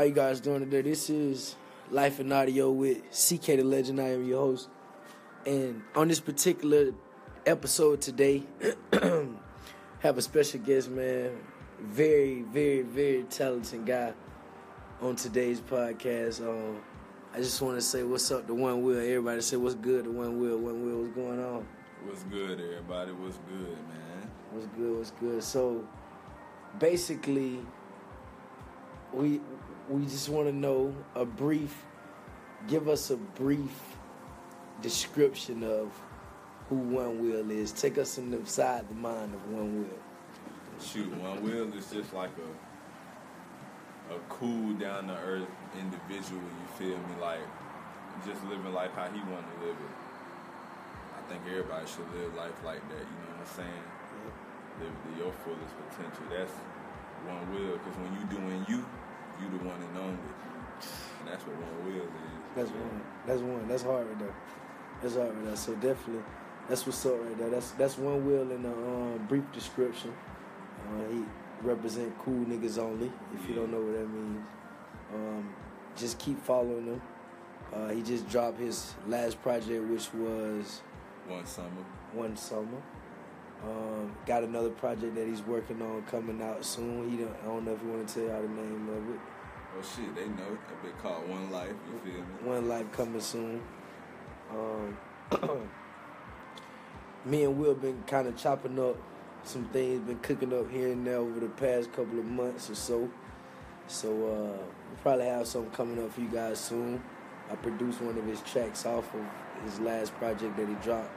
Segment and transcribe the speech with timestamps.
[0.00, 0.80] How you guys doing today?
[0.80, 1.56] This is
[1.90, 4.00] Life in Audio with CK the Legend.
[4.00, 4.70] I am your host.
[5.44, 6.94] And on this particular
[7.44, 8.44] episode today,
[9.98, 11.32] have a special guest, man.
[11.78, 14.14] Very, very, very talented guy
[15.02, 16.40] on today's podcast.
[16.48, 16.80] Um,
[17.34, 18.96] I just want to say what's up to One Will.
[18.96, 20.56] Everybody say what's good to One Will.
[20.56, 21.66] One Will, what's going on?
[22.04, 23.12] What's good, everybody?
[23.12, 24.30] What's good, man?
[24.50, 24.96] What's good?
[24.96, 25.44] What's good?
[25.44, 25.86] So,
[26.78, 27.58] basically,
[29.12, 29.42] we
[29.90, 31.84] we just want to know a brief.
[32.68, 33.96] Give us a brief
[34.80, 35.92] description of
[36.68, 37.72] who One Will is.
[37.72, 39.98] Take us inside the mind of One Will.
[40.80, 45.46] Shoot, One Will is just like a a cool, down to earth
[45.78, 46.42] individual.
[46.42, 47.14] You feel me?
[47.20, 47.40] Like
[48.26, 49.94] just living life how he want to live it.
[51.18, 53.02] I think everybody should live life like that.
[53.06, 53.84] You know what I'm saying?
[54.82, 56.26] Live to your fullest potential.
[56.30, 56.52] That's
[57.26, 57.78] One Will.
[57.78, 58.84] Because when you doing you,
[59.42, 60.18] you the one and only.
[61.20, 62.08] And that's what One will is.
[62.56, 63.02] That's one.
[63.26, 63.68] That's one.
[63.68, 64.34] That's hard right there.
[65.02, 65.56] That's hard right there.
[65.56, 66.22] So definitely,
[66.68, 67.50] that's what's up right there.
[67.50, 70.12] That's that's one will in a um, brief description.
[70.78, 71.22] Uh, he
[71.62, 73.12] represent cool niggas only.
[73.34, 74.44] If you don't know what that means,
[75.14, 75.54] um,
[75.96, 77.02] just keep following him.
[77.72, 80.80] Uh, he just dropped his last project, which was
[81.28, 81.84] One summer.
[82.12, 82.82] one summer.
[83.62, 87.10] Um, got another project that he's working on coming out soon.
[87.10, 89.20] He don't, I don't know if you want to tell y'all the name of it.
[89.78, 90.58] Oh shit, they know.
[90.68, 91.74] That been called One Life.
[91.92, 92.26] You feel me?
[92.42, 93.62] One Life coming soon.
[94.50, 94.96] Um,
[97.24, 98.96] me and Will been kind of chopping up
[99.44, 102.74] some things, been cooking up here and there over the past couple of months or
[102.74, 103.10] so.
[103.86, 107.02] So uh, we'll probably have something coming up for you guys soon.
[107.50, 109.24] I produced one of his tracks off of
[109.64, 111.10] his last project that he dropped,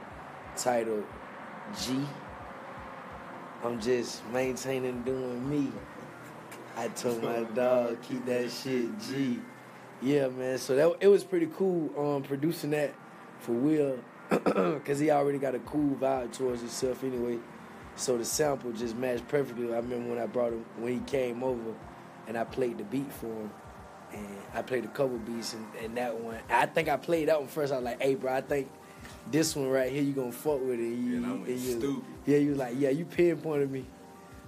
[0.58, 1.05] titled
[1.80, 1.99] G.
[3.64, 5.72] I'm just maintaining doing me.
[6.75, 9.39] I told my dog keep that shit G.
[10.02, 10.58] Yeah, man.
[10.58, 12.94] So that it was pretty cool um, producing that
[13.39, 14.00] for Will,
[14.86, 17.39] cause he already got a cool vibe towards himself anyway.
[17.95, 19.71] So the sample just matched perfectly.
[19.71, 21.73] I remember when I brought him when he came over,
[22.27, 23.52] and I played the beat for him,
[24.11, 27.39] and I played a couple beats, and, and that one I think I played that
[27.39, 27.71] one first.
[27.71, 28.70] I was like, "Hey, bro, I think
[29.31, 31.59] this one right here you gonna fuck with it." And you, Yeah, I went and
[31.59, 32.03] you- stupid.
[32.25, 33.86] Yeah, you was like, "Yeah, you pinpointed me."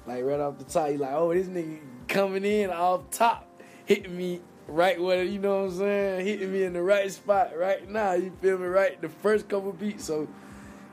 [0.07, 3.47] Like right off the top, you like, oh, this nigga coming in off top,
[3.85, 7.57] hitting me right where you know what I'm saying, hitting me in the right spot
[7.57, 8.13] right now.
[8.13, 8.67] You feel me?
[8.67, 10.05] Right, the first couple beats.
[10.05, 10.27] So,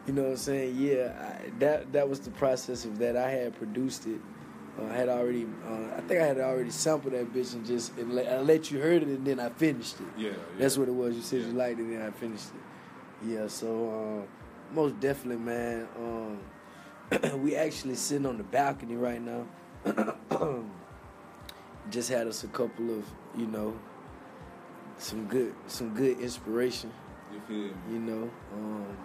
[0.07, 0.77] you know what I'm saying?
[0.79, 3.17] Yeah, I, that that was the process of that.
[3.17, 4.21] I had produced it.
[4.81, 7.95] Uh, I had already, uh, I think I had already sampled that bitch and just
[7.99, 10.07] and let, I let you heard it and then I finished it.
[10.17, 10.35] Yeah, yeah.
[10.59, 11.15] That's what it was.
[11.15, 12.61] You said you liked it and then I finished it.
[13.25, 14.29] Yeah, so um,
[14.75, 15.87] most definitely, man.
[15.97, 19.47] Um, we actually sitting on the balcony right now.
[21.91, 23.05] Just had us a couple of,
[23.37, 23.79] you know,
[24.99, 26.93] some good, some good inspiration.
[27.33, 27.73] You feel me?
[27.93, 28.97] You know, um,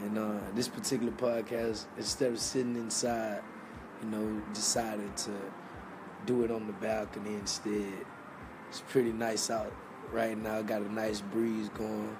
[0.00, 3.42] and uh, this particular podcast, instead of sitting inside,
[4.02, 5.30] you know, decided to
[6.26, 7.92] do it on the balcony instead.
[8.68, 9.72] It's pretty nice out
[10.12, 10.62] right now.
[10.62, 12.16] Got a nice breeze going.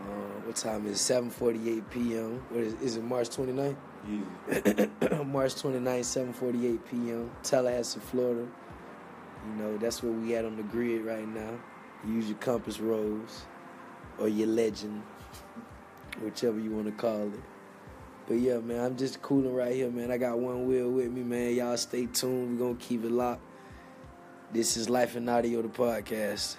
[0.00, 2.44] Uh, what time is 7:48 p.m.
[2.50, 3.04] What is, is it?
[3.04, 3.76] March 29th.
[4.06, 5.24] Easy.
[5.24, 7.30] March 29th, 7:48 p.m.
[7.42, 8.46] Tallahassee, Florida.
[9.46, 11.58] You know that's where we at on the grid right now.
[12.06, 13.42] Use your compass rose
[14.18, 15.02] or your legend,
[16.22, 17.40] whichever you want to call it.
[18.28, 20.10] But yeah, man, I'm just cooling right here, man.
[20.10, 21.54] I got one will with me, man.
[21.54, 22.58] Y'all stay tuned.
[22.58, 23.42] We're gonna keep it locked.
[24.52, 26.56] This is Life and Audio, the podcast.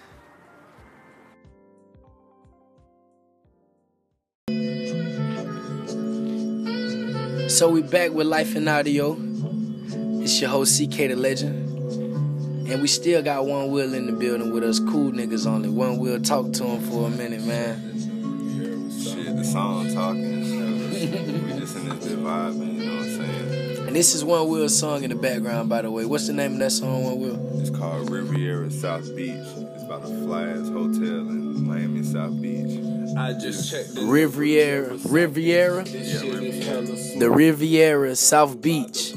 [7.59, 9.17] So we back with Life and Audio.
[10.23, 12.69] It's your host CK the Legend.
[12.69, 15.67] And we still got one will in the building with us, cool niggas only.
[15.67, 17.99] One will talk to him for a minute, man.
[18.97, 20.89] Shit, the song talking.
[20.89, 23.87] we just in this bit vibing, you know what I'm saying?
[23.87, 26.05] And this is One Will song in the background, by the way.
[26.05, 27.59] What's the name of that song, One Will?
[27.59, 29.35] It's called Riviera South Beach.
[29.35, 32.88] It's about the Flyers Hotel in Miami South Beach.
[33.19, 33.89] I just checked.
[34.01, 37.19] Riviera, Riviera, This shit is hella smooth.
[37.19, 39.13] the Riviera South Beach,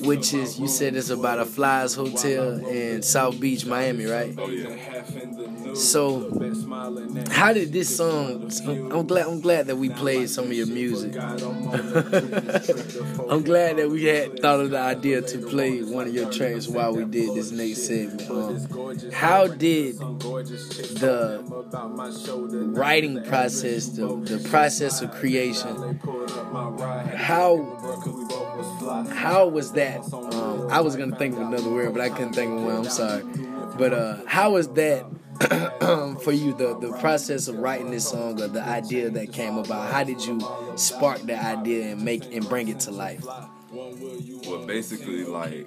[0.00, 4.34] which is you said it's about a Flyers Hotel in South Beach, Miami, right?
[4.36, 4.74] Oh, yeah.
[4.74, 8.50] Half in the news, So, been smiling at How did this song?
[8.66, 9.26] I'm glad.
[9.26, 11.16] I'm glad that we played some of your music.
[13.30, 16.68] I'm glad that we had thought of the idea to play one of your tracks
[16.68, 18.30] while we did this next segment.
[18.30, 21.42] Um, how did the
[22.74, 25.98] writing process, the, the process of creation,
[27.16, 27.56] how
[29.14, 30.00] how was that?
[30.12, 32.76] Um, I was gonna think of another word, but I couldn't think of one.
[32.76, 33.24] I'm sorry.
[33.76, 35.04] But uh, how was that
[36.22, 36.54] for you?
[36.54, 39.92] The the process of writing this song, or the idea that came about.
[39.92, 40.40] How did you
[40.76, 43.24] spark the idea and make and bring it to life?
[43.70, 45.66] Well, basically, like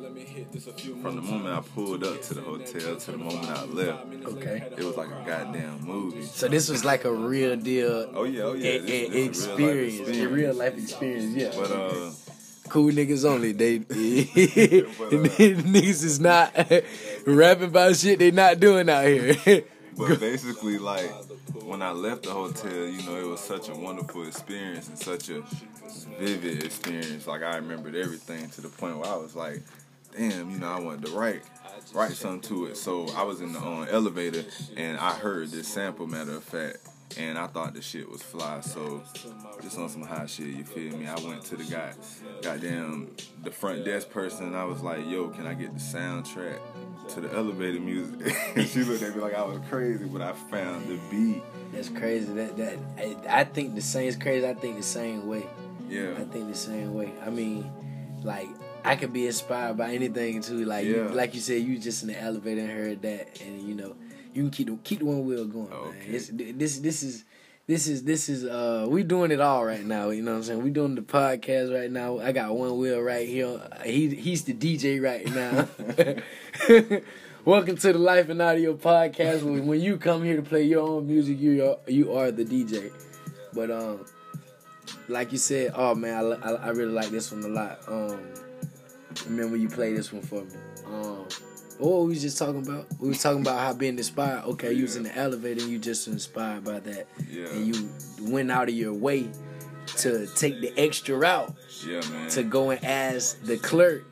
[1.03, 4.63] from the moment I pulled up to the hotel to the moment I left, Okay.
[4.75, 6.23] it was like a goddamn movie.
[6.23, 9.29] So this was like a real deal Oh yeah, oh yeah, e- a real life
[9.29, 11.35] experience, a real life experience.
[11.35, 11.51] Yeah.
[11.55, 12.09] But uh,
[12.71, 13.51] cool niggas only.
[13.51, 13.79] They
[15.11, 16.55] niggas is not
[17.25, 19.63] rapping about shit they not doing out here.
[19.97, 21.11] But basically, like
[21.65, 25.29] when I left the hotel, you know, it was such a wonderful experience and such
[25.29, 25.43] a
[26.17, 27.27] vivid experience.
[27.27, 29.61] Like I remembered everything to the point where I was like,
[30.17, 31.41] "Damn, you know, I wanted to write,
[31.93, 34.45] write something to it." So I was in the um, elevator
[34.77, 36.07] and I heard this sample.
[36.07, 36.77] Matter of fact.
[37.17, 39.03] And I thought the shit was fly, so
[39.61, 41.07] just on some hot shit, you feel me?
[41.07, 41.93] I went to the guy,
[42.41, 46.59] goddamn, the front desk person, and I was like, yo, can I get the soundtrack
[47.09, 48.35] to the elevator music?
[48.55, 51.43] and she looked at me like I was crazy, but I found the beat.
[51.73, 52.31] That's crazy.
[52.33, 54.07] That that I, I think the same.
[54.07, 54.47] It's crazy.
[54.47, 55.45] I think the same way.
[55.89, 56.11] Yeah.
[56.17, 57.11] I think the same way.
[57.25, 57.69] I mean,
[58.23, 58.47] like
[58.83, 60.65] I could be inspired by anything too.
[60.65, 63.75] Like you, like you said, you just in the elevator and heard that, and you
[63.75, 63.95] know,
[64.33, 65.69] you can keep the, keep the one will going.
[65.69, 65.79] Man.
[65.79, 66.11] Okay.
[66.53, 67.25] This this is.
[67.67, 70.43] This is this is uh we doing it all right now, you know what I'm
[70.43, 70.63] saying?
[70.63, 72.19] We doing the podcast right now.
[72.19, 73.61] I got one will right here.
[73.85, 76.99] He he's the DJ right now.
[77.45, 79.43] Welcome to the Life and Audio podcast.
[79.43, 82.43] When, when you come here to play your own music, you are you are the
[82.43, 82.91] DJ.
[83.53, 84.05] But um,
[85.07, 87.79] like you said, oh man, I, I, I really like this one a lot.
[87.87, 88.19] Um,
[89.27, 90.51] remember you played this one for me.
[90.85, 91.27] Um,
[91.81, 92.87] what were we just talking about?
[92.99, 94.43] We was talking about how being inspired.
[94.45, 97.47] Okay, you was in the elevator and you just inspired by that, Yeah.
[97.47, 97.89] and you
[98.31, 99.29] went out of your way
[99.97, 101.53] to take the extra route
[101.85, 102.29] Yeah, man.
[102.31, 104.05] to go and ask the clerk,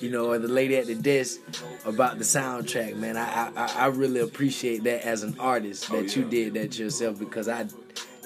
[0.00, 1.40] you know, or the lady at the desk
[1.84, 3.16] about the soundtrack, man.
[3.16, 6.78] I I, I really appreciate that as an artist oh, that Oh, you did that
[6.78, 7.66] yourself because I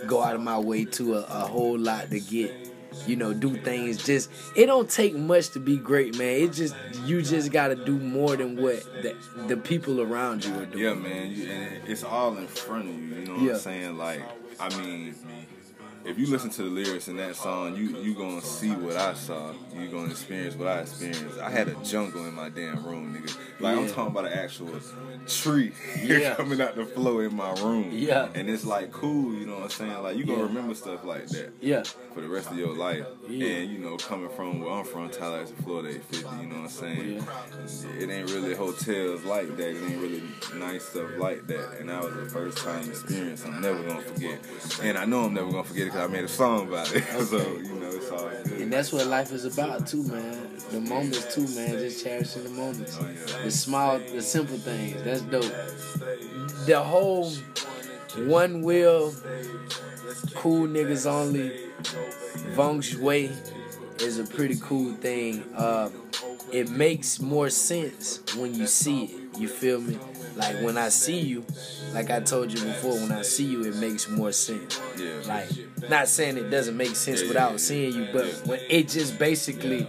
[0.07, 2.68] go out of my way to a, a whole lot to get,
[3.07, 4.05] you know, do things.
[4.05, 6.41] Just it don't take much to be great, man.
[6.43, 6.75] It just
[7.05, 9.15] you just got to do more than what the,
[9.47, 10.85] the people around you are doing.
[10.85, 13.15] Yeah, man, you, and it's all in front of you.
[13.17, 13.53] You know what Yeah.
[13.53, 13.99] I'm saying?
[13.99, 14.23] Like,
[14.61, 15.15] I mean,
[16.09, 19.15] if you listen to the lyrics in that song, you you gonna see what I
[19.15, 19.53] saw.
[19.79, 21.39] You gonna experience what I experienced.
[21.39, 23.37] I had a jungle in my damn room, nigga.
[23.61, 24.71] Like I'm talking about an actual
[25.27, 25.73] tree
[26.03, 26.35] Yeah.
[26.35, 27.91] coming out the floor in my room.
[27.93, 28.29] Yeah.
[28.35, 29.35] and it's like cool.
[29.35, 30.03] You know what I'm saying?
[30.03, 30.45] Like you gonna Yeah.
[30.47, 31.53] remember stuff like that.
[31.61, 31.83] Yeah.
[32.15, 33.47] For the rest of your life, Yeah.
[33.49, 36.37] and you know, coming from where I'm from, Tallahassee, Florida, 850.
[36.43, 37.27] You know what I'm saying?
[38.01, 39.69] It ain't really hotels like that.
[39.71, 40.23] It ain't really
[40.57, 41.79] nice stuff like that.
[41.81, 44.39] And that was the first time experience I'm never gonna forget.
[44.83, 47.05] And I know I'm never gonna forget it I made a song about it.
[47.27, 48.61] so you know, it's all good.
[48.61, 50.49] And that's what life is about too, man.
[50.71, 51.79] The moments too, man.
[51.79, 52.97] Just cherishing the moments.
[53.01, 53.43] Oh, yeah.
[53.45, 55.03] The small, the simple things.
[55.03, 55.53] That's dope.
[56.67, 57.31] The whole
[58.17, 59.15] one will,
[60.35, 61.53] cool niggas only,
[62.55, 63.33] Vong Way
[64.01, 65.45] is a pretty cool thing.
[65.55, 65.91] Uh,
[66.53, 69.39] it makes more sense when you see it.
[69.39, 69.99] You feel me?
[70.37, 71.45] Like when I see you,
[71.93, 74.81] like I told you before, when I see you, it makes more sense.
[74.97, 75.21] Yeah.
[75.27, 75.49] Like,
[75.89, 77.57] not saying it doesn't make sense Yeah, without yeah.
[77.59, 79.89] seeing you, but when it just basically,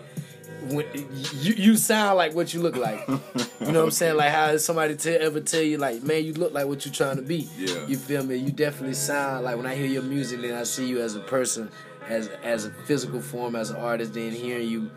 [0.70, 0.86] when
[1.34, 3.08] you you sound like what you look like.
[3.08, 4.18] You know what I'm saying?
[4.18, 7.18] Like how somebody tell, ever tell you like, man, you look like what you're trying
[7.18, 7.48] to be.
[7.58, 7.86] Yeah.
[7.86, 8.36] You feel me?
[8.36, 11.20] You definitely sound like when I hear your music, then I see you as a
[11.22, 11.70] person,
[12.08, 14.14] as as a physical form, as an artist.
[14.14, 14.90] Then hearing you,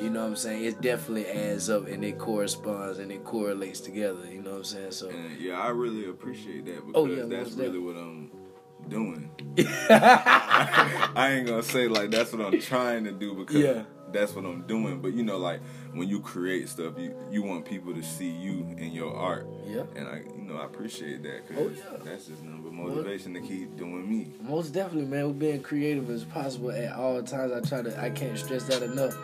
[0.00, 0.64] you know what I'm saying?
[0.64, 4.20] It definitely adds up and it corresponds and it correlates together.
[4.30, 4.92] You know what I'm saying?
[4.92, 8.30] So And yeah, I really appreciate that because Oh, yeah, that's really what I'm
[8.88, 9.30] doing.
[9.90, 13.82] I ain't gonna say like that's what I'm trying to do because Yeah.
[14.12, 15.00] that's what I'm doing.
[15.00, 15.60] But you know, like
[15.92, 19.46] when you create stuff, you you want people to see you in your art.
[19.66, 19.82] Yeah.
[19.96, 21.42] And I, you know, I appreciate that.
[21.50, 21.98] Oh, 'cause Oh, yeah.
[22.04, 24.32] That's just number motivation to keep doing me.
[24.40, 25.26] Most definitely, man.
[25.26, 27.52] We're being creative as possible at all times.
[27.52, 28.00] I try to.
[28.00, 29.14] I can't stress that enough.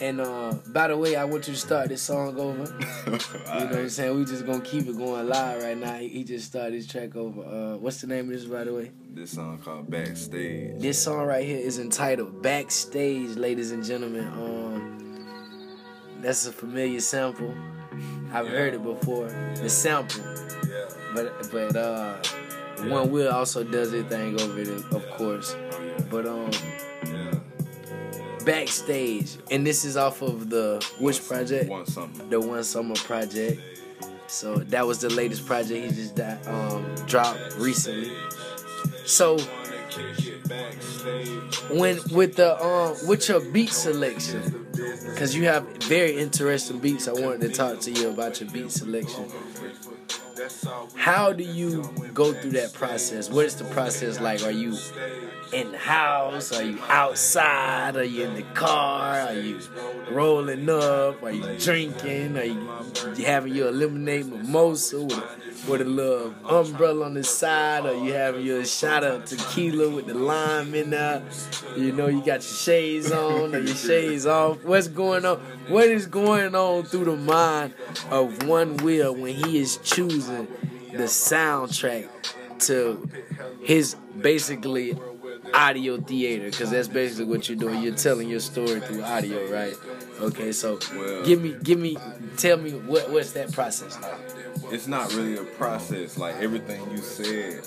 [0.00, 2.64] And uh, by the way, I want you to start this song over.
[3.50, 4.16] You know what I'm saying?
[4.16, 5.94] We just gonna keep it going live right now.
[5.94, 7.42] He, he just started his track over.
[7.42, 8.92] Uh, what's the name of this, by the way?
[9.12, 10.80] This song called Backstage.
[10.80, 14.26] This song right here is entitled "Backstage," ladies and gentlemen.
[14.28, 15.26] Um,
[16.22, 17.52] that's a familiar sample.
[18.32, 19.28] I've heard it before.
[19.56, 20.22] The sample,
[20.68, 20.86] Yeah.
[21.14, 22.16] but but uh,
[22.88, 25.54] One Will also does their thing over it, of course.
[25.72, 26.04] Oh yeah.
[26.08, 26.79] But um, Yeah.
[28.44, 31.68] Backstage, and this is off of the which project?
[31.70, 32.28] Want something.
[32.28, 33.60] The One Summer project.
[34.26, 38.12] So that was the latest project he just um, dropped recently.
[39.04, 39.38] So
[41.70, 47.08] when with the um with your beat selection, because you have very interesting beats.
[47.08, 49.26] I wanted to talk to you about your beat selection.
[50.94, 51.82] How do you
[52.14, 53.28] go through that process?
[53.28, 54.42] What is the process like?
[54.42, 54.76] Are you
[55.52, 56.52] in the house?
[56.52, 57.96] Are you outside?
[57.96, 59.20] Are you in the car?
[59.20, 59.58] Are you
[60.10, 61.22] rolling up?
[61.22, 62.36] Are you drinking?
[62.36, 67.86] Are you having your lemonade mimosa with a, with a little umbrella on the side?
[67.86, 71.22] Are you having your shot of tequila with the lime in there?
[71.76, 74.62] You know, you got your shades on or your shades off.
[74.64, 75.38] What's going on?
[75.68, 77.74] What is going on through the mind
[78.10, 80.48] of one will when he is choosing
[80.92, 82.08] the soundtrack
[82.60, 83.08] to
[83.62, 84.96] his basically
[85.54, 87.82] audio theater because that's basically what you're doing.
[87.82, 89.74] You're telling your story through audio, right?
[90.20, 91.96] Okay, so Well- give me, give me,
[92.36, 94.14] tell me what what's that process like?
[94.72, 96.16] It's not really a process.
[96.18, 97.60] Like everything you said,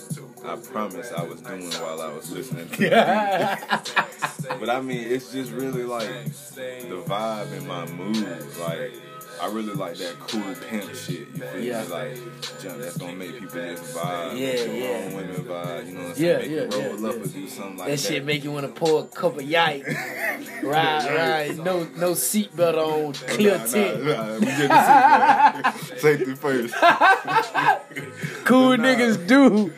[0.46, 3.60] I promise I was doing while I was listening to.
[4.60, 6.08] But I mean, it's just really like
[6.56, 8.46] the vibe and my mood.
[8.60, 8.94] Like,
[9.44, 11.20] I really like that cool pimp shit.
[11.20, 11.84] You feel Yeah.
[11.84, 11.88] me?
[11.90, 12.16] Like,
[12.62, 14.38] jump that's gonna make people just vibe.
[14.40, 14.88] Yeah, yeah.
[15.06, 15.86] own women vibe.
[15.88, 16.16] You know what I'm saying?
[16.18, 17.22] Yeah, make yeah, you roll yeah, up yeah.
[17.22, 18.00] or do something like That that.
[18.00, 19.86] shit make you want to pour a cup of yike.
[20.64, 21.06] Right,
[21.50, 21.58] right.
[21.58, 24.04] No, no seatbelt on, clear Nah, tint.
[24.06, 26.74] nah, nah, we get the safety- first.
[28.46, 28.84] Cool Nah.
[28.86, 29.72] niggas do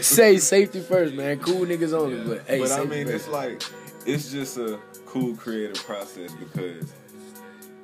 [0.00, 1.38] say safety first, man.
[1.40, 3.26] Cool niggas only, but hey, but I mean, first.
[3.26, 3.62] it's like
[4.06, 6.92] it's just a cool creative process because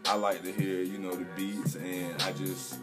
[0.06, 2.78] I like to hear you know the beats and I just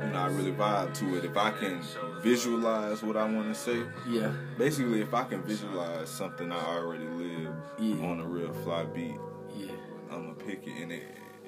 [0.00, 1.24] you know I really vibe to it.
[1.24, 1.82] If I can
[2.22, 7.06] visualize what I want to say, yeah, basically, if I can visualize something I already
[7.06, 8.06] live Yeah.
[8.06, 9.16] on a real fly beat,
[9.56, 9.72] yeah,
[10.10, 11.02] I'm gonna pick it and it.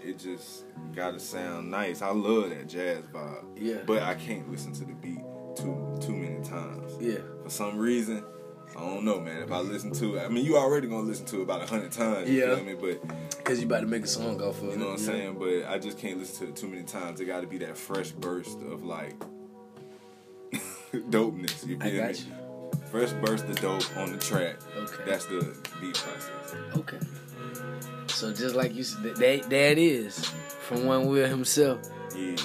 [0.05, 0.65] It just
[0.97, 2.03] gotta sound nice.
[2.03, 3.45] I love that jazz vibe.
[3.57, 3.79] Yeah.
[3.87, 5.21] But I can't listen to the beat
[5.55, 7.19] too too many times yeah.
[7.45, 8.25] for some reason.
[8.77, 9.43] I don't know, man.
[9.43, 11.67] If I listen to it, I mean, you already gonna listen to it about a
[11.67, 12.29] hundred times.
[12.29, 12.57] You Yeah.
[12.57, 12.75] feel me?
[12.75, 14.73] But Cause you about to make a song off of it.
[14.73, 15.37] you know what I'm saying.
[15.39, 17.21] But I just can't listen to it too many times.
[17.21, 19.15] It got to be that fresh burst of like
[20.93, 21.67] dopeness.
[21.67, 22.19] You I feel got me?
[22.19, 22.81] you.
[22.91, 24.57] Fresh burst of dope on the track.
[24.77, 25.03] Okay.
[25.07, 26.55] That's the beat process.
[26.77, 26.99] Okay.
[28.09, 30.25] So just like you said, that that is
[30.61, 31.81] from One Will himself.
[32.17, 32.37] Yeah.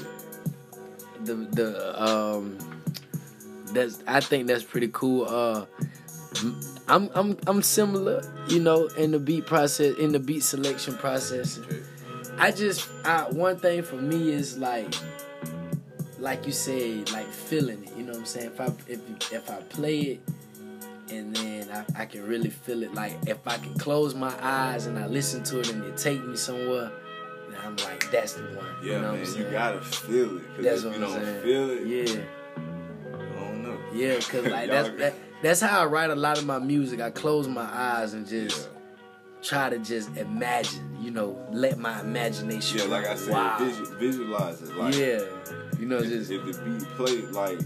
[1.24, 2.58] The the um,
[3.74, 5.26] that's I think that's pretty cool.
[5.28, 5.66] Uh,
[6.88, 11.60] I'm I'm I'm similar, you know, in the beat process, in the beat selection process.
[12.38, 14.94] I just I, one thing for me is like
[16.20, 17.96] like you said, like feeling it.
[17.98, 18.48] You know what I'm saying?
[18.48, 19.00] If I if
[19.34, 20.22] if I play it
[21.10, 22.94] and then I, I can really feel it.
[22.94, 26.24] Like if I can close my eyes and I listen to it and it take
[26.26, 26.92] me somewhere,
[27.50, 28.66] then I'm like, that's the one.
[28.84, 29.38] Yeah, you know what man.
[29.38, 30.44] You gotta feel it.
[30.64, 31.44] That's if what you I'm don't saying.
[31.44, 32.22] feel it, Yeah,
[33.14, 33.78] I don't know.
[33.94, 37.00] yeah, cause like that's that, that's how I write a lot of my music.
[37.02, 38.80] I close my eyes and just Yeah.
[39.42, 40.84] try to just imagine.
[41.02, 42.80] You know, let my imagination.
[42.80, 43.62] Yeah, like I said, wild.
[43.62, 44.76] visu- visualize it.
[44.76, 45.22] Like, yeah,
[45.80, 47.60] you know, if, just if the beat played like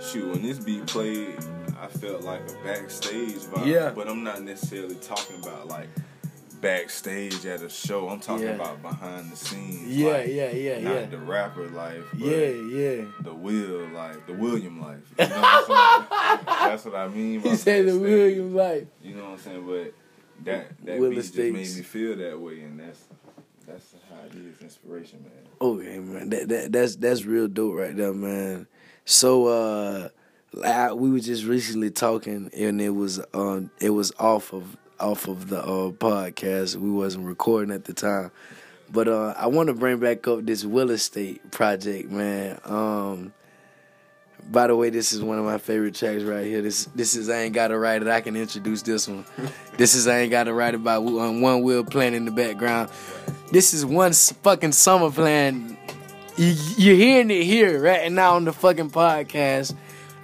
[0.00, 1.36] shoot when this beat played
[1.80, 3.90] i felt like a backstage vibe Yeah.
[3.94, 5.88] but i'm not necessarily talking about like
[6.64, 8.52] backstage at a show i'm talking Yeah.
[8.54, 13.04] about behind the scenes yeah, yeah, yeah, not yeah, the rapper life yeah, yeah.
[13.20, 17.50] the will life the william life you know what I'm that's what i mean by
[17.50, 17.98] He said the.
[17.98, 18.86] William life.
[19.02, 19.94] you know what i'm saying but
[20.44, 23.04] that that Will beat just made me feel that way and that's
[23.66, 26.28] that's how it is inspiration man Okay, man.
[26.30, 28.66] That, that that's that's real dope right there, man.
[29.04, 30.08] So uh
[30.64, 35.28] I, we were just recently talking and it was um it was off of off
[35.28, 36.76] of the uh podcast.
[36.76, 38.30] We wasn't recording at the time.
[38.90, 42.58] But uh I want to bring back up this Will Estate project, man.
[42.64, 43.34] Um
[44.50, 46.62] by the way, this is one of my favorite tracks right here.
[46.62, 48.08] This this is I ain't gotta write it.
[48.08, 49.26] I can introduce this one.
[49.76, 52.90] this is I ain't gotta write it by um, one will playing in the background.
[53.52, 55.76] This is one fucking summer plan.
[56.36, 59.74] You, you're hearing it here right now on the fucking podcast.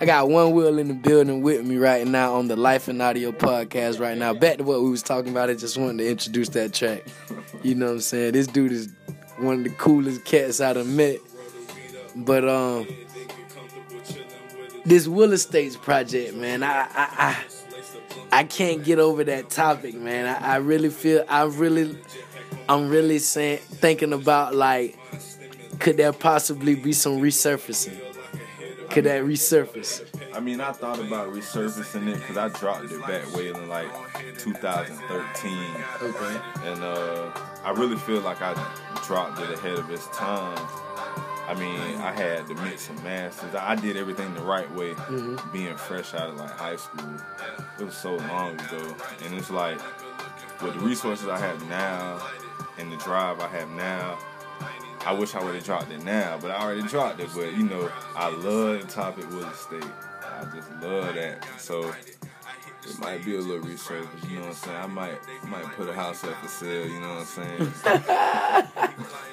[0.00, 3.02] I got one will in the building with me right now on the Life and
[3.02, 4.32] Audio podcast right now.
[4.32, 5.50] Back to what we was talking about.
[5.50, 7.04] I just wanted to introduce that track.
[7.62, 8.32] You know what I'm saying?
[8.32, 8.88] This dude is
[9.36, 11.18] one of the coolest cats I done met.
[12.16, 12.88] But um,
[14.86, 17.08] this Will Estates project, man, I I
[18.32, 20.26] I, I can't get over that topic, man.
[20.26, 21.98] I, I really feel I really
[22.70, 24.98] I'm really saying thinking about like
[25.78, 28.09] could there possibly be some resurfacing?
[28.90, 30.04] Could that resurface?
[30.34, 33.88] I mean, I thought about resurfacing it because I dropped it back way in like
[34.38, 35.52] 2013,
[36.02, 36.40] Okay.
[36.64, 37.30] and uh,
[37.64, 38.52] I really feel like I
[39.06, 40.58] dropped it ahead of its time.
[41.48, 43.54] I mean, I had to mix and masters.
[43.54, 45.52] I did everything the right way, Mm-hmm.
[45.52, 47.14] being fresh out of like high school.
[47.78, 48.94] It was so long ago,
[49.24, 49.78] and it's like
[50.62, 52.20] with the resources I have now
[52.78, 54.18] and the drive I have now.
[55.06, 57.28] I wish I would have dropped it now, but I already dropped it.
[57.34, 59.84] But you know, I love the topic Will Estate.
[60.22, 61.46] I just love that.
[61.58, 61.92] So
[62.86, 64.76] it might be a little resurface, you know what I'm saying?
[64.76, 68.90] I might might put a house up for sale, you know what I'm saying?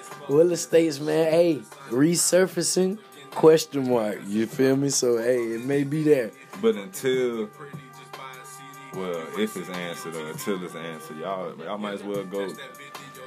[0.29, 1.31] Will estates, man.
[1.31, 2.99] Hey, resurfacing?
[3.31, 4.19] Question mark.
[4.27, 4.89] You feel me?
[4.89, 6.31] So hey, it may be there.
[6.61, 7.49] But until,
[8.93, 12.49] well, if it's answered or until it's answered, y'all, y'all might as well go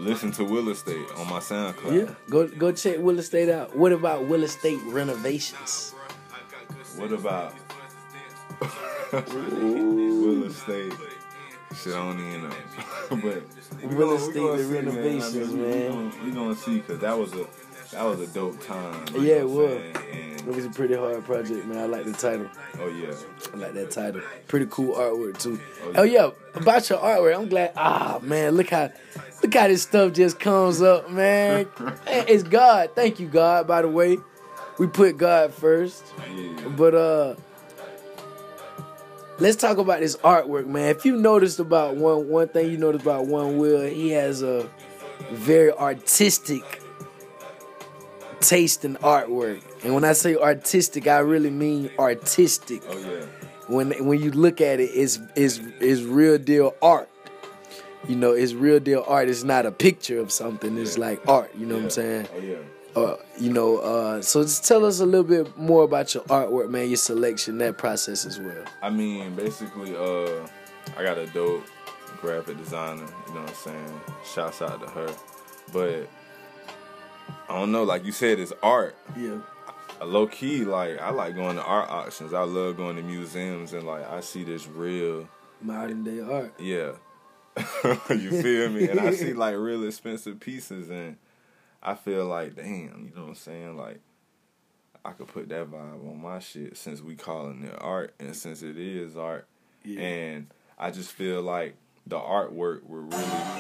[0.01, 1.93] listen to Will Estate on my SoundCloud.
[2.09, 3.77] Yeah, go go check Will Estate out.
[3.77, 5.95] What about Will Estate renovations?
[6.97, 7.55] What about
[9.13, 10.93] Will Estate?
[11.83, 12.55] Shit, I don't even know.
[13.11, 13.21] but
[13.91, 15.91] we Will Estate the renovations, I mean, we man.
[16.11, 17.47] gonna- We gonna see because that was a
[17.93, 19.05] that was a dope time.
[19.15, 19.81] Yeah, it was.
[20.41, 21.79] It was a pretty hard project, man.
[21.79, 22.47] I like the title.
[22.81, 23.13] oh yeah,
[23.53, 24.23] I like that title.
[24.49, 25.61] Pretty cool artwork too.
[25.85, 27.73] Oh, Oh yeah, about your artwork, I'm glad.
[27.77, 28.91] Ah man, look how
[29.43, 31.67] look how this stuff just comes up, man.
[32.07, 32.91] It's God.
[32.95, 33.67] Thank you, God.
[33.67, 34.19] By the way,
[34.79, 36.05] we put God first.
[36.35, 36.69] yeah.
[36.69, 37.35] But uh
[39.39, 40.89] let's talk about this artwork, man.
[40.95, 44.69] If you noticed about one one thing you noticed about one Will, he has a
[45.33, 46.83] very artistic
[48.41, 49.63] taste in artwork.
[49.85, 52.83] And when I say artistic, I really mean artistic.
[52.89, 53.27] Oh yeah.
[53.69, 57.10] When when you look at it, it's it's it's real deal art.
[58.09, 59.29] You know, it's real deal art.
[59.29, 60.77] It's not a picture of something.
[60.79, 61.51] It's like art.
[61.57, 62.29] You know what I'm saying?
[62.35, 63.01] Oh yeah.
[63.01, 66.71] uh, you know, uh, so just tell us a little bit more about your artwork,
[66.71, 68.65] man, your selection, that process as well.
[68.83, 70.47] I mean, basically, uh,
[70.97, 71.65] I got a dope
[72.21, 73.07] graphic designer.
[73.29, 74.01] You know what I'm saying?
[74.35, 75.15] Shouts out to her.
[75.73, 76.09] But
[77.49, 77.85] I don't know.
[77.85, 78.97] Like you said, it's art.
[79.17, 79.39] Yeah.
[80.01, 82.33] A low key, like I like going to art auctions.
[82.33, 85.29] I love going to museums and like I see this real,
[85.61, 86.55] Modern day art.
[86.59, 86.93] yeah.
[88.11, 88.89] you feel me?
[88.89, 91.17] And I see like real expensive pieces, and
[91.83, 93.77] I feel like, damn, you know what I'm saying?
[93.77, 94.01] Like
[95.05, 98.63] I could put that vibe on my shit since we calling it art, and since
[98.63, 99.47] it is art,
[99.85, 100.01] Yeah.
[100.01, 100.47] and
[100.79, 101.75] I just feel like
[102.07, 103.51] the artwork will really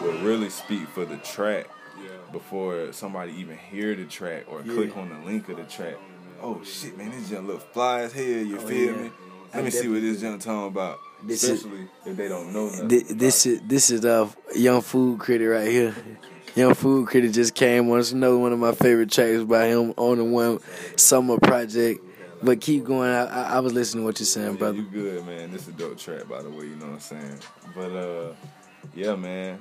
[0.00, 1.66] will really speak for the track
[2.02, 2.08] yeah.
[2.32, 4.74] before somebody even hear the track or Yeah.
[4.74, 5.96] click on the link of the track.
[6.42, 8.24] Oh shit, man, this junk look fly as hell.
[8.24, 9.10] You Oh, feel me?
[9.52, 10.98] I Let me see what this junk talking about.
[11.24, 12.88] This is- Especially if they don't know nothing.
[12.88, 15.94] Th- this is this is uh young food critic right here.
[16.54, 17.98] Young food critic just came on.
[18.00, 20.58] It's another one of my favorite tracks by him on the one
[20.96, 22.04] summer project.
[22.42, 23.08] But keep going.
[23.08, 24.76] I, I, I was listening to what you're saying, Yeah, brother.
[24.78, 25.52] You good, man.
[25.52, 26.64] This is a dope track, by the way.
[26.66, 27.38] You know what I'm saying?
[27.74, 28.32] But uh,
[28.94, 29.60] yeah, man.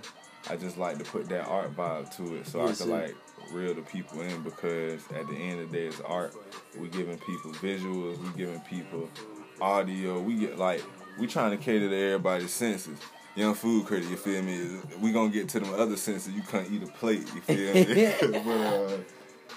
[0.49, 3.15] I just like to put that art vibe to it, so Yes, I can like
[3.53, 6.33] reel the people in because at the end of the day, it's art.
[6.77, 8.17] We giving people visuals.
[8.17, 9.07] We giving people
[9.61, 10.19] audio.
[10.19, 10.83] We get like
[11.17, 12.97] we trying to cater to everybody's senses.
[13.35, 14.79] Young food critic, you feel me?
[14.99, 16.33] We gonna get to them other senses.
[16.33, 17.25] You can't eat a plate.
[17.33, 18.41] You feel me?
[18.43, 18.97] but uh,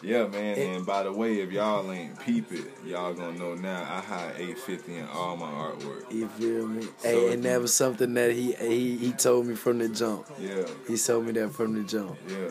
[0.02, 0.58] yeah, man.
[0.58, 3.82] And by the way, if y'all ain't peep it, y'all gonna know now.
[3.82, 6.12] I hide 850 in all my artwork.
[6.12, 6.82] You feel me?
[6.98, 10.26] So hey, and that was something that he he he told me from the jump.
[10.38, 12.16] Yeah, He told me that from the jump.
[12.28, 12.50] yeah.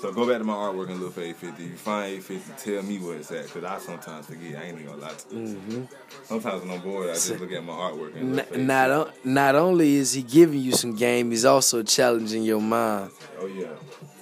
[0.00, 1.62] So go back to my artwork and look for 850.
[1.64, 4.56] You find 850, tell me where it's at, cause I sometimes forget.
[4.58, 5.56] I ain't even gonna lie to you.
[5.56, 5.82] Mm-hmm.
[6.24, 9.18] Sometimes when I'm bored, I just look at my artwork and look N- not 850.
[9.28, 13.10] o- not only is he giving you some game, he's also challenging your mind.
[13.40, 13.68] Oh yeah.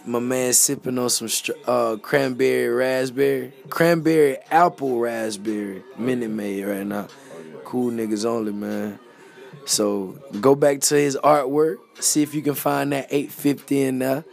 [0.06, 6.86] My man sipping on some str- uh, cranberry raspberry, cranberry apple raspberry Minute Maid right
[6.86, 7.08] now.
[7.08, 7.56] Oh yeah.
[7.64, 8.98] Cool niggas only, man.
[9.66, 14.24] So go back to his artwork, see if you can find that 850 in there.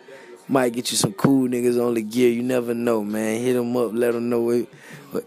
[0.52, 2.30] Might get you some cool niggas only gear.
[2.30, 3.40] You never know, man.
[3.40, 4.68] Hit them up, let them know it.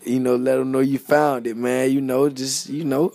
[0.05, 1.91] You know, let him know you found it, man.
[1.91, 3.11] You know, just you know,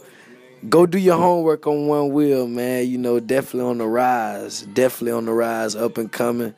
[0.67, 2.87] go do your homework on one will, man.
[2.87, 4.63] You know, definitely on the rise.
[4.63, 6.55] Definitely on the rise, up and coming.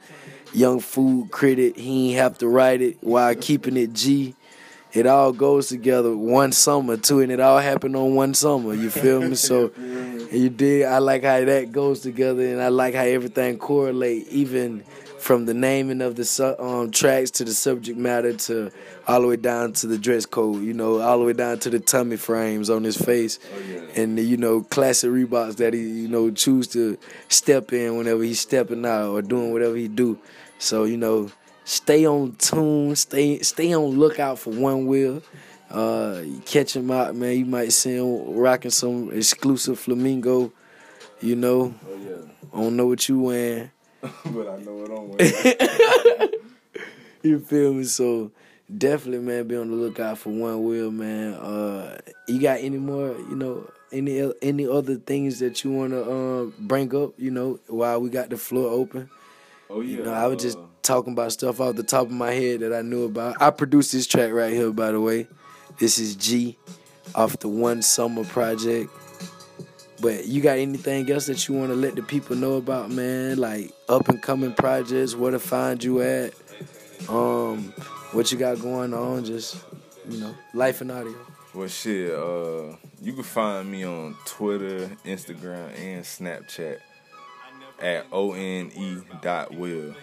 [0.53, 4.35] Young food critic, he ain't have to write it while keeping it G.
[4.93, 8.73] It all goes together one summer too, and it all happened on one summer.
[8.73, 9.35] You feel me?
[9.35, 9.71] So
[10.31, 10.85] you did.
[10.85, 14.85] I like how that goes together, and I like how everything correlate, even
[15.31, 18.69] from the naming of the su- um, tracks to the subject matter to
[19.07, 20.61] all the way down to the dress code.
[20.61, 23.79] You know, all the way down to the tummy frames on his face, Oh yeah.
[23.95, 26.97] and the, you know classic Reeboks that he you know choose to
[27.29, 30.19] step in whenever he's stepping out or doing whatever he do.
[30.59, 31.31] So you know,
[31.63, 35.23] stay on tune, stay stay on lookout for one will.
[35.69, 37.37] Uh, you catch him out, man.
[37.37, 40.51] You might see him rocking some exclusive flamingo.
[41.21, 42.15] You know, Oh yeah.
[42.53, 43.71] I don't know what you wearing.
[44.25, 46.29] but I know it on way.
[47.23, 47.83] you feel me?
[47.83, 48.31] So
[48.75, 51.33] definitely, man, be on the lookout for One Will, man.
[51.33, 56.03] Uh, you got any more, you know, any any other things that you want to
[56.03, 59.09] uh, bring up, you know, while we got the floor open?
[59.69, 59.97] Oh yeah.
[59.97, 62.61] You know, I was just uh, talking about stuff off the top of my head
[62.61, 63.41] that I knew about.
[63.41, 65.27] I produced this track right here, by the way.
[65.79, 66.57] This is G
[67.15, 68.91] off the One Summer project.
[70.01, 73.37] But you got anything else that you want to let the people know about, man?
[73.37, 76.33] Like up and coming projects, where to find you at,
[77.07, 77.71] um,
[78.11, 79.63] what you got going on, just
[80.09, 81.15] you know, life and audio.
[81.53, 82.11] Well, shit.
[82.11, 86.79] Uh, you can find me on Twitter, Instagram, and Snapchat
[87.79, 89.93] at o n e dot will.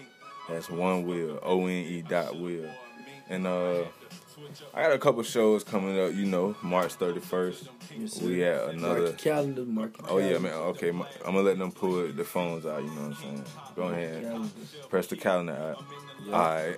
[0.48, 1.40] That's one will.
[1.42, 2.68] O n e dot will.
[3.28, 3.84] And uh,
[4.74, 6.14] I got a couple shows coming up.
[6.14, 7.68] You know, March thirty first.
[8.22, 9.00] We Mark another.
[9.00, 10.52] your calendar, mark Oh yeah, man.
[10.52, 12.82] Okay, I'm gonna let them pull the phones out.
[12.82, 13.44] You know what I'm saying?
[13.76, 14.48] Go ahead, Calendar.
[14.88, 15.84] press the calendar out.
[16.26, 16.32] Yeah.
[16.34, 16.76] All right,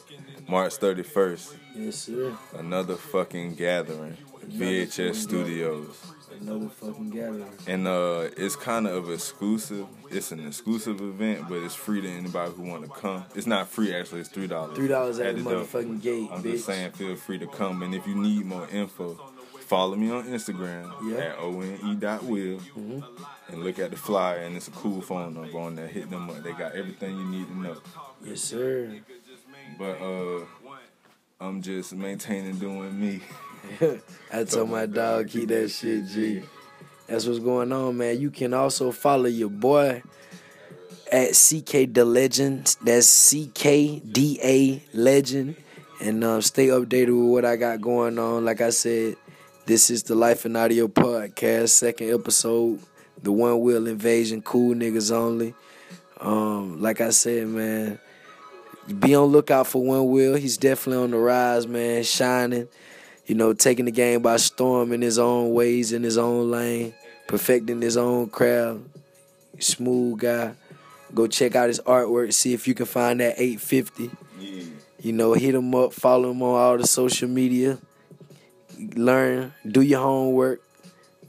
[0.49, 2.37] March 31st, Yes, sir.
[2.59, 4.17] another fucking gathering,
[4.51, 5.97] VHS Studios,
[6.41, 7.45] Another fucking gathering.
[7.67, 9.87] and uh, it's kind of exclusive.
[10.11, 13.25] It's an exclusive event, but it's free to anybody who want to come.
[13.35, 14.21] It's not free actually.
[14.21, 14.77] It's three dollars.
[14.77, 16.53] Three dollars at the motherfucking gate, I'm bitch.
[16.53, 17.83] just saying, feel free to come.
[17.83, 19.15] And if you need more info,
[19.61, 23.05] follow me on Instagram at one.will Mhm.
[23.49, 24.39] and look at the flyer.
[24.39, 25.87] And it's a cool phone number on there.
[25.89, 26.43] Hit them up.
[26.43, 27.77] They got everything you need to know.
[28.25, 28.97] Yes, sir.
[29.79, 30.45] But uh,
[31.41, 33.21] I'm just maintaining doing me.
[34.33, 36.43] I told my dog keep that shit G.
[37.07, 38.21] That's what's going on, man.
[38.21, 40.03] You can also follow your boy
[41.11, 42.77] at CK the Legend.
[42.83, 45.57] That's CKDA Legend.
[46.01, 48.45] And um, stay updated with what I got going on.
[48.45, 49.17] Like I said,
[49.67, 52.81] this is the Life and Audio Podcast, second episode.
[53.23, 55.55] The One Will Invasion, cool niggas only.
[56.21, 57.99] Um, like I said, man,
[58.99, 60.37] be on lookout for One Will.
[60.37, 62.69] He's definitely on the rise, man, shining
[63.31, 66.93] you know, taking the game by storm in his own ways, in his own lane,
[67.29, 68.81] perfecting his own craft.
[69.61, 70.55] Smooth guy.
[71.15, 74.11] Go check out his artwork, see if you can find that 850.
[74.41, 74.65] Yeah.
[75.01, 77.79] You know, hit him up, follow him on all the social media.
[78.97, 80.61] Learn, do your homework.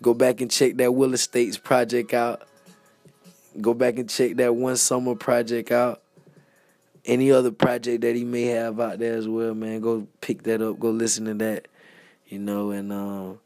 [0.01, 2.41] Go back and check that Will Estates project out.
[3.61, 6.01] Go back and check that One Summer project out.
[7.05, 9.81] Any other project that he may have out there as well, man.
[9.81, 10.79] Go pick that up.
[10.79, 11.67] Go listen to that.
[12.31, 13.39] You know, and um,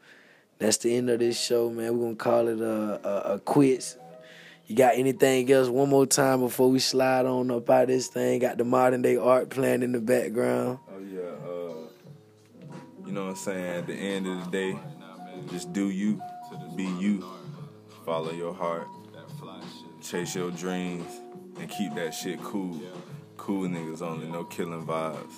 [0.60, 1.98] that's the end of this show, man.
[1.98, 3.98] We're gonna call it a, a, a quiz.
[4.68, 8.08] You got anything else one more time before we slide on up out of this
[8.10, 8.40] thing?
[8.40, 10.78] Got the modern day art playing in the background.
[10.88, 11.22] Oh yeah.
[11.50, 12.76] Uh,
[13.08, 13.78] you know what I'm saying?
[13.78, 14.80] At the end of the day,
[15.50, 16.22] just do you,
[16.76, 17.26] be you,
[18.06, 18.88] follow your heart,
[20.04, 21.10] chase your dreams,
[21.60, 22.80] and keep that shit cool.
[23.36, 25.34] Cool niggas only, no killing vibes.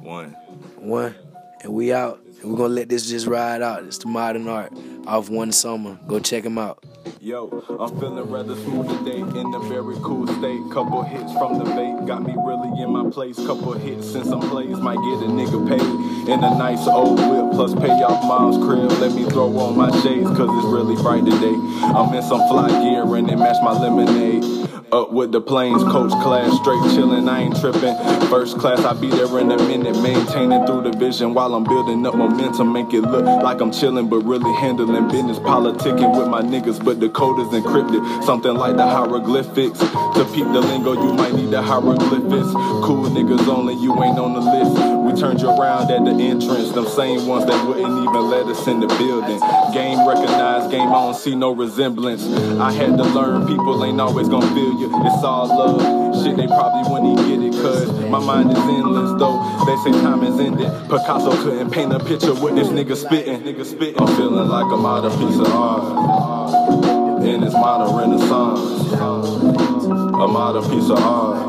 [0.00, 0.30] One.
[0.76, 1.14] One.
[1.62, 2.20] And we out.
[2.42, 3.84] And we're gonna let this just ride out.
[3.84, 4.72] It's the modern art
[5.06, 5.98] off one summer.
[6.06, 6.84] Go check him out.
[7.20, 7.48] Yo,
[7.80, 10.60] I'm feeling rather smooth today in a very cool state.
[10.72, 13.36] Couple hits from the vape got me really in my place.
[13.36, 16.28] Couple hits and some plays might get a nigga paid.
[16.30, 18.90] In a nice old whip, plus pay off mom's crib.
[19.00, 21.54] Let me throw on my shades, cause it's really bright today.
[21.96, 24.44] I'm in some fly gear and it match my lemonade.
[24.92, 27.96] Up with the planes, coach class, straight chillin', I ain't trippin'.
[28.28, 32.06] First class, I'll be there in a minute, maintaining through the vision while I'm building
[32.06, 32.72] up momentum.
[32.72, 37.00] Make it look like I'm chillin', but really handling business, politicking with my niggas, but
[37.00, 38.24] the code is encrypted.
[38.24, 39.78] Something like the hieroglyphics.
[39.78, 42.52] To peep the lingo, you might need the hieroglyphics.
[42.84, 44.96] Cool niggas only, you ain't on the list.
[45.06, 48.66] We turned you around at the entrance, them same ones that wouldn't even let us
[48.66, 49.40] in the building.
[49.72, 52.26] Game recognized, game don't see no resemblance.
[52.58, 54.90] I had to learn, people ain't always gonna feel you.
[55.06, 56.06] It's all love.
[56.22, 59.38] Shit, they probably wouldn't even get it, cause my mind is endless, though.
[59.66, 60.72] They say time is ended.
[60.88, 63.40] Picasso couldn't paint a picture with this nigga spitting.
[63.42, 64.00] Nigga spitting.
[64.00, 67.24] I'm feeling like I'm out of piece of art.
[67.24, 68.92] In this modern renaissance.
[68.92, 71.46] I'm out of piece of art.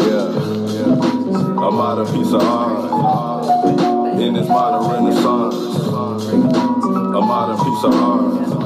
[0.00, 0.28] Yeah,
[0.72, 1.66] yeah.
[1.66, 4.20] I'm out of piece of art.
[4.20, 5.54] In this modern renaissance.
[5.88, 8.57] I'm out of piece of art.